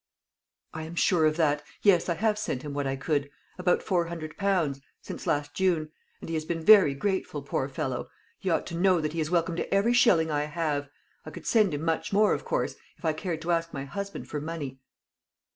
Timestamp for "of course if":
12.33-13.05